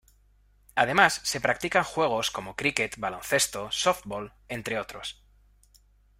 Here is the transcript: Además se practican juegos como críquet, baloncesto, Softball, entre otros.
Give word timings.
Además 0.73 1.21
se 1.23 1.39
practican 1.39 1.83
juegos 1.83 2.31
como 2.31 2.55
críquet, 2.55 2.97
baloncesto, 2.97 3.69
Softball, 3.71 4.33
entre 4.47 4.79
otros. 4.79 5.21